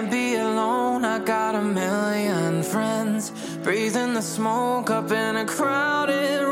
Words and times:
Can't 0.00 0.10
be 0.10 0.36
alone, 0.36 1.04
I 1.04 1.18
got 1.18 1.54
a 1.54 1.60
million 1.60 2.62
friends. 2.62 3.32
Breathing 3.62 4.14
the 4.14 4.22
smoke 4.22 4.88
up 4.88 5.10
in 5.10 5.36
a 5.36 5.44
crowded 5.44 6.40
room. 6.40 6.49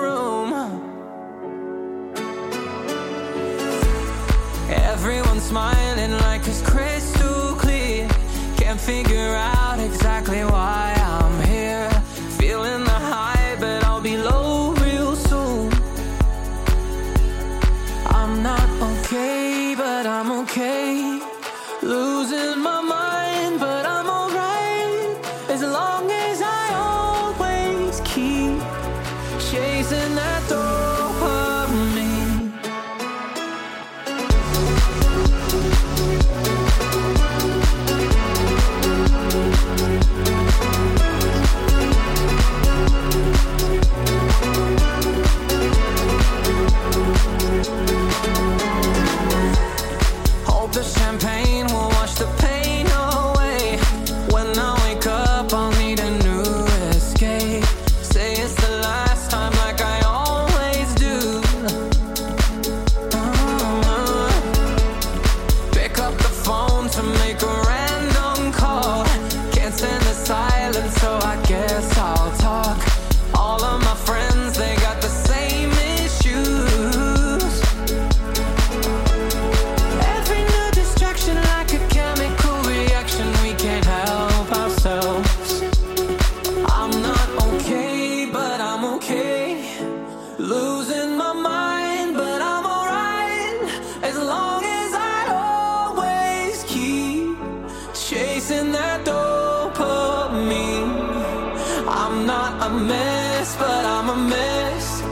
but 103.56 103.84
I'm 103.84 104.08
a 104.08 104.16
mess. 104.16 105.02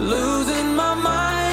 Losing 0.00 0.74
my 0.74 0.94
mind. 0.94 1.43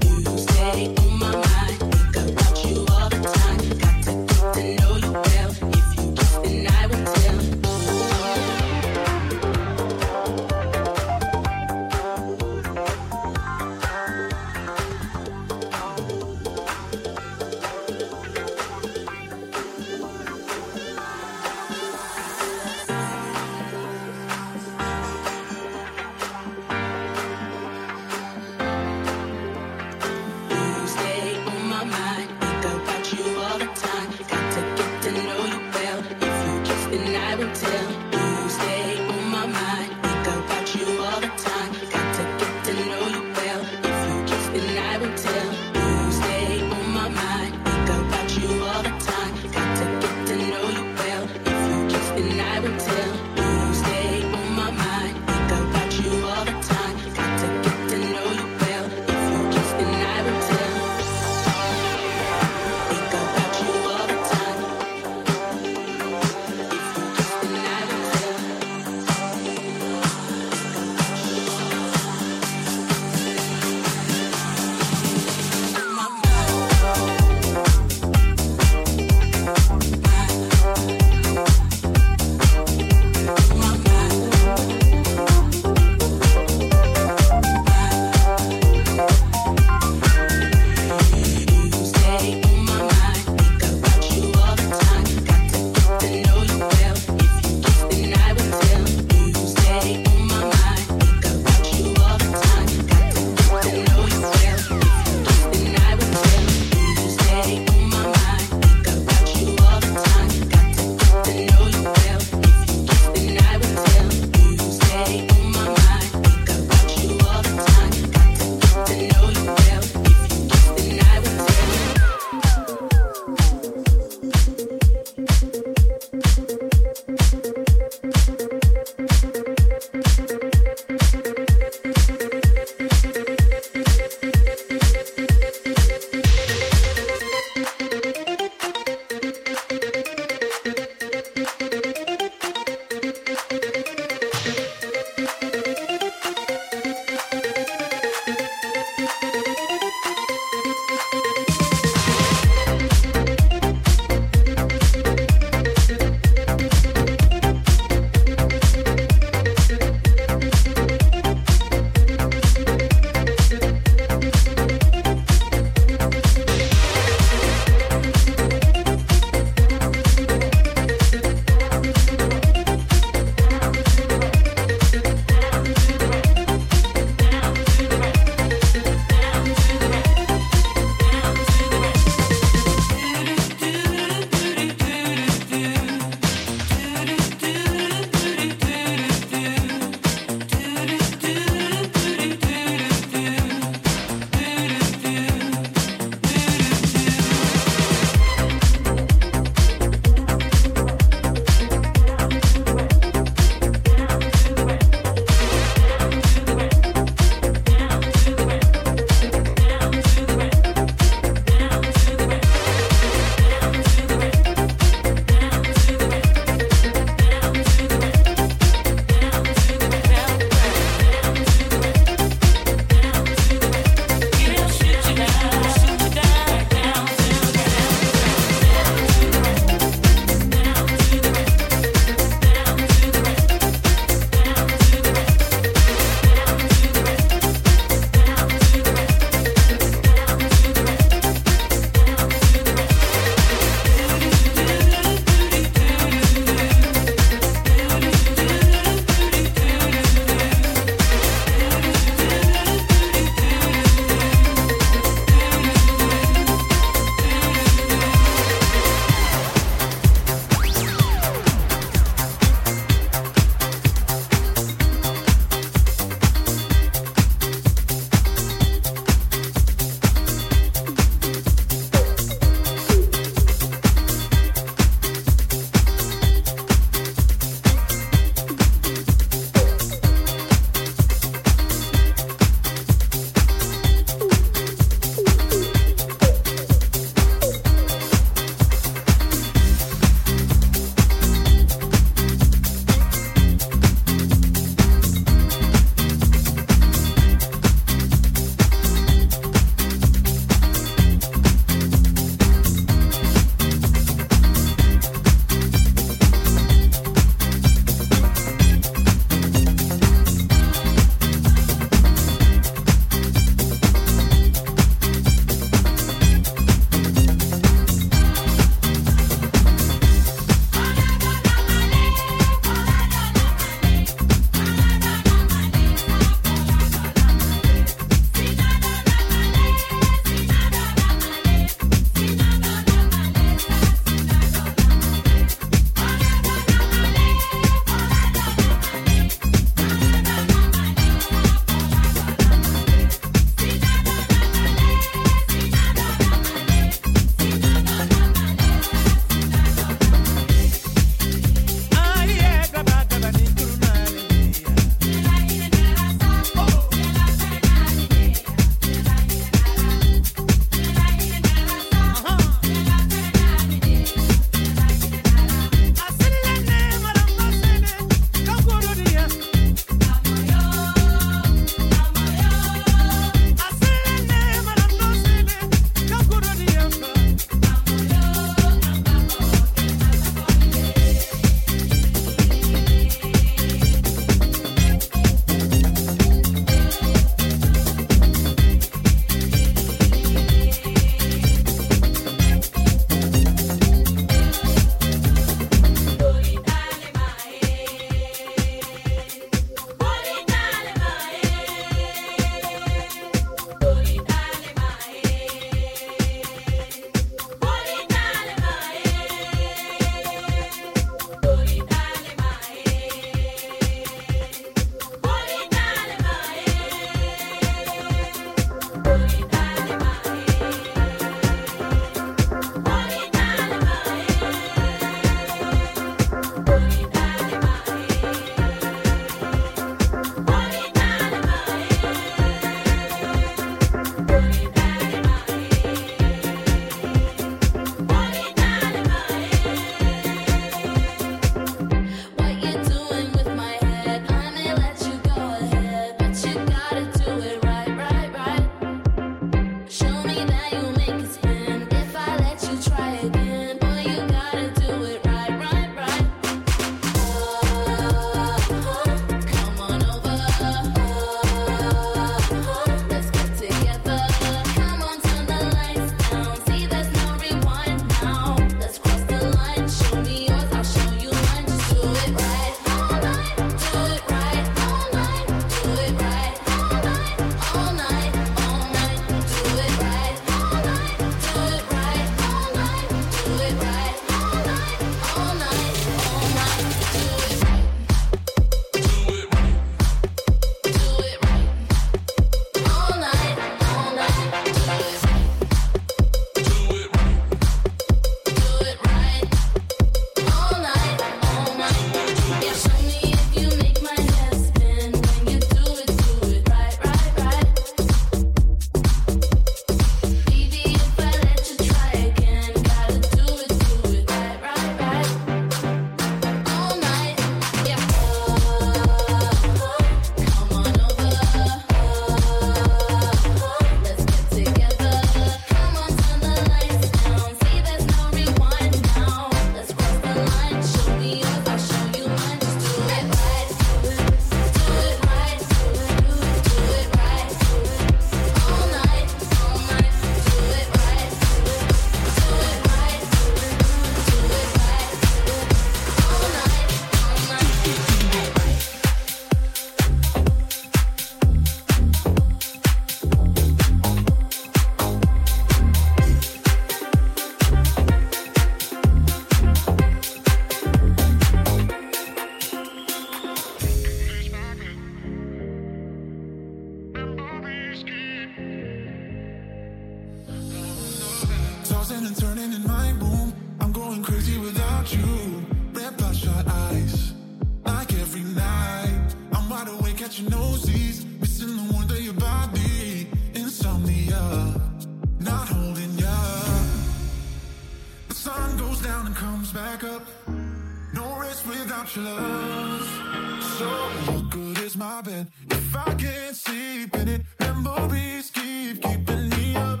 stories 597.94 598.50
keep 598.50 599.02
keeping 599.02 599.48
me 599.50 599.76
up. 599.76 600.00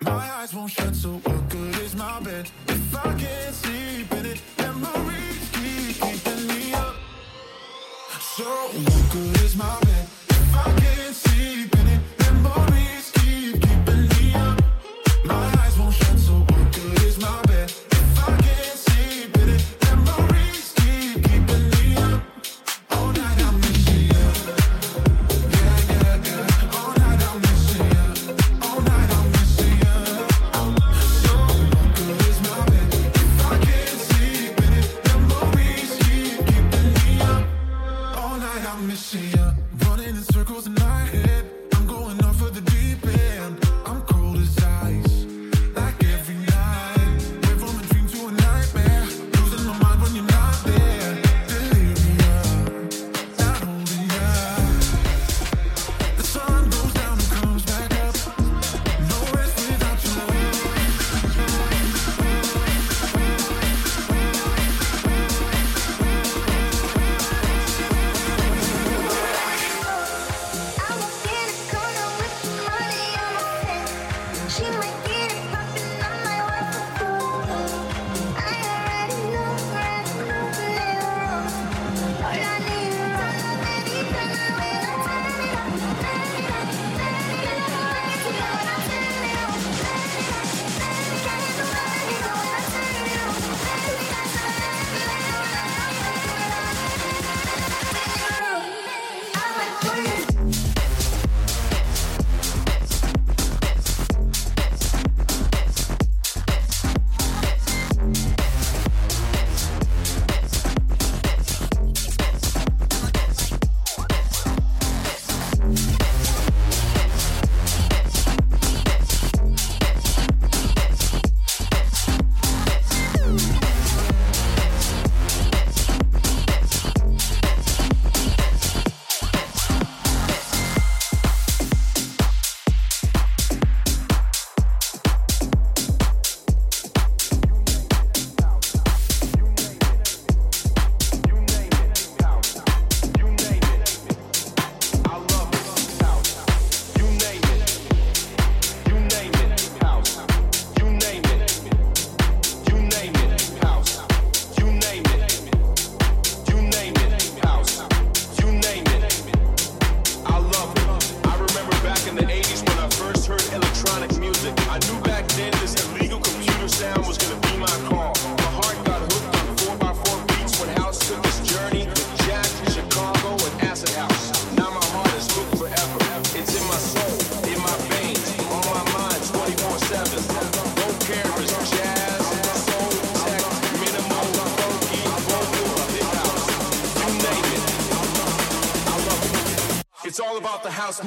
My 0.00 0.30
eyes 0.38 0.54
won't 0.54 0.70
shut, 0.70 0.94
so. 0.94 1.27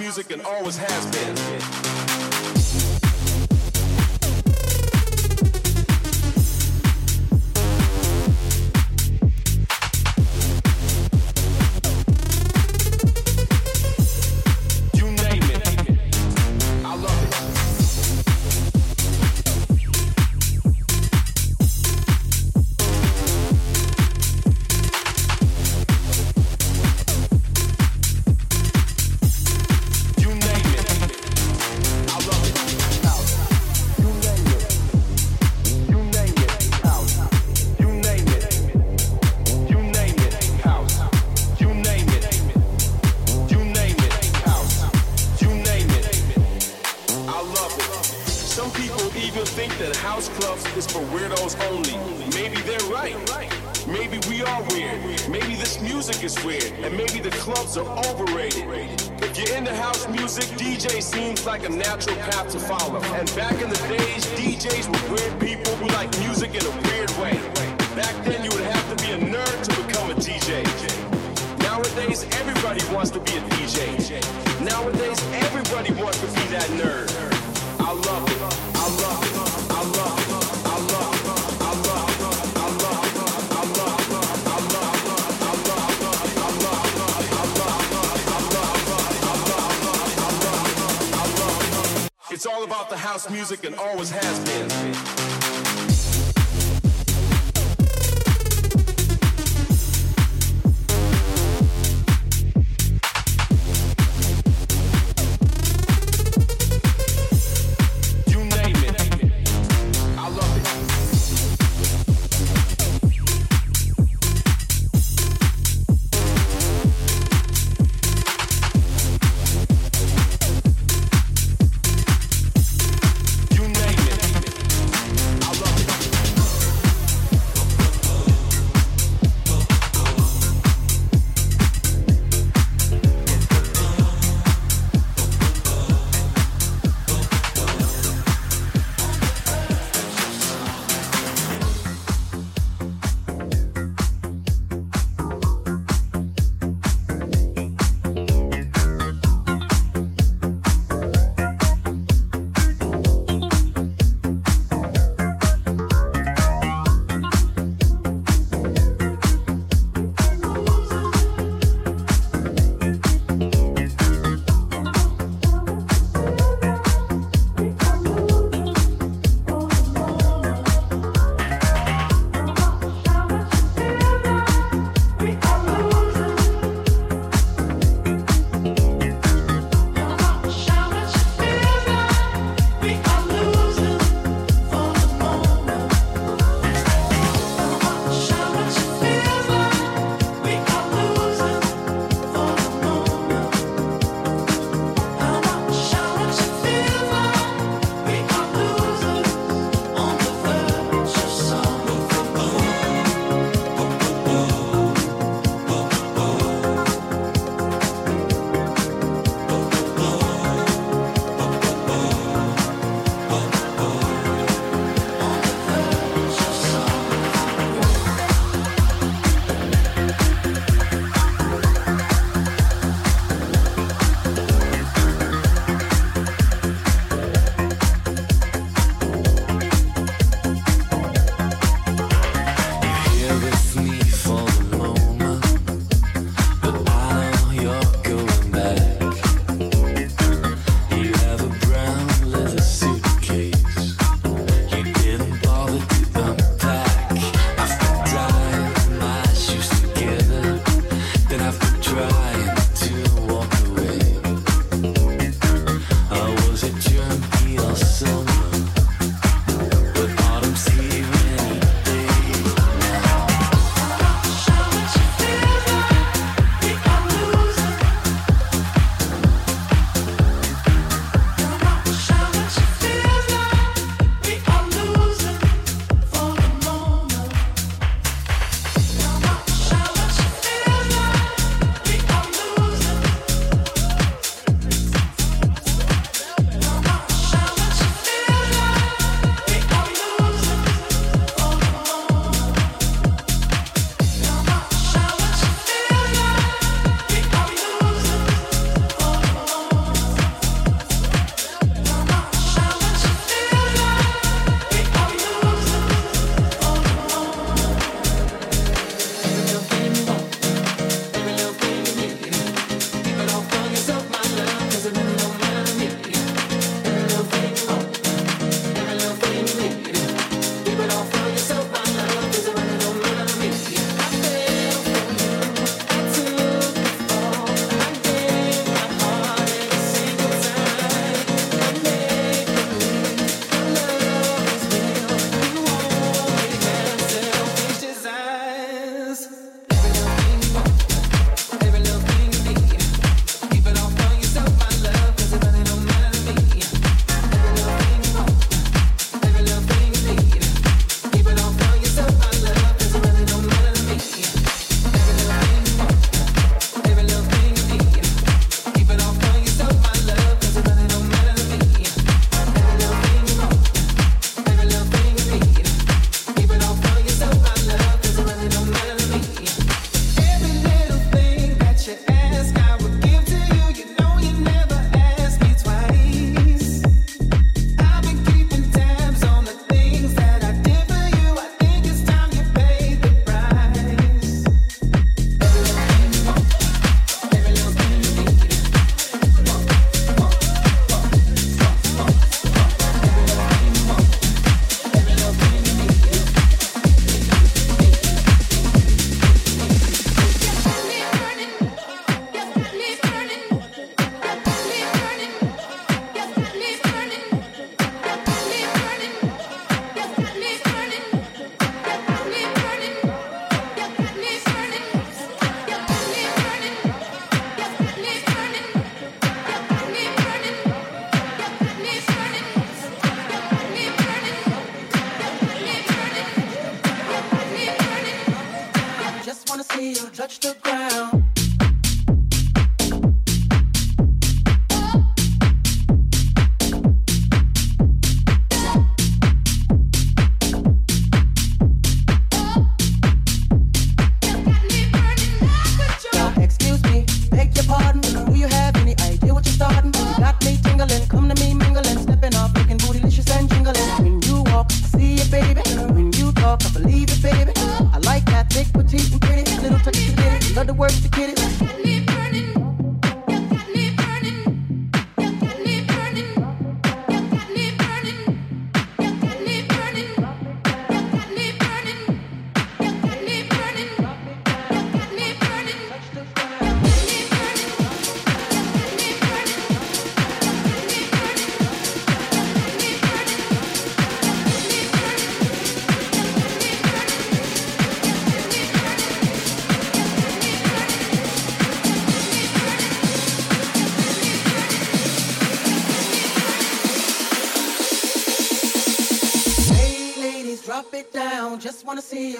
music 0.01 0.31
and 0.31 0.41
always 0.41 0.77
has 0.77 1.05
been. 1.11 1.40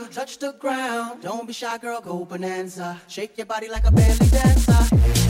you 0.01 0.07
touch 0.07 0.37
the 0.39 0.53
ground. 0.53 1.21
Don't 1.21 1.45
be 1.45 1.53
shy, 1.53 1.77
girl, 1.77 2.01
go 2.01 2.25
bonanza. 2.25 2.99
Shake 3.07 3.37
your 3.37 3.45
body 3.45 3.67
like 3.69 3.85
a 3.85 3.91
belly 3.91 4.29
dancer. 4.29 5.20